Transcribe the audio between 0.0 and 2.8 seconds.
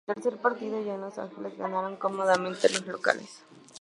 El tercer partido ya en Los Ángeles ganaron cómodamente